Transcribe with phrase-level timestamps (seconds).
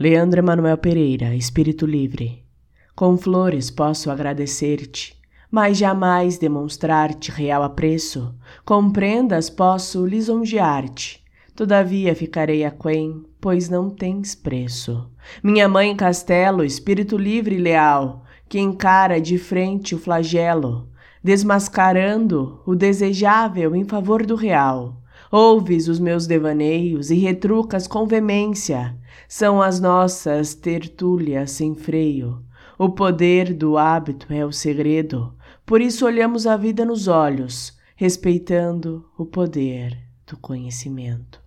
[0.00, 2.44] Leandro Emanuel Pereira, Espírito Livre.
[2.94, 8.32] Com flores posso agradecer-te, mas jamais demonstrar-te real apreço.
[8.64, 11.20] Com prendas posso lisonjear-te,
[11.52, 15.10] todavia ficarei aquém, pois não tens preço.
[15.42, 20.88] Minha mãe castelo, espírito livre e leal, que encara de frente o flagelo,
[21.24, 25.02] desmascarando o desejável em favor do real.
[25.30, 28.96] Ouves os meus devaneios e retrucas com veemência.
[29.28, 32.42] São as nossas tertúlias sem freio.
[32.78, 35.34] O poder do hábito é o segredo.
[35.66, 41.37] Por isso olhamos a vida nos olhos, respeitando o poder do conhecimento.